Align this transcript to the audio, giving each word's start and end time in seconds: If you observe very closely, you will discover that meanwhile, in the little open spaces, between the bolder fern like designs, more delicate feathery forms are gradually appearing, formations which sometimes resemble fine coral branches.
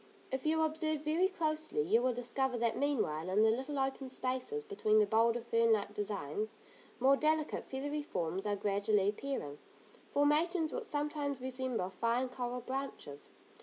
If 0.31 0.47
you 0.47 0.61
observe 0.63 1.01
very 1.03 1.27
closely, 1.27 1.83
you 1.83 2.01
will 2.01 2.11
discover 2.11 2.57
that 2.57 2.75
meanwhile, 2.75 3.29
in 3.29 3.43
the 3.43 3.51
little 3.51 3.77
open 3.77 4.09
spaces, 4.09 4.63
between 4.63 4.97
the 4.97 5.05
bolder 5.05 5.41
fern 5.41 5.71
like 5.73 5.93
designs, 5.93 6.55
more 6.99 7.15
delicate 7.15 7.65
feathery 7.67 8.01
forms 8.01 8.47
are 8.47 8.55
gradually 8.55 9.09
appearing, 9.09 9.59
formations 10.11 10.73
which 10.73 10.85
sometimes 10.85 11.39
resemble 11.39 11.91
fine 11.91 12.29
coral 12.29 12.61
branches. 12.61 13.29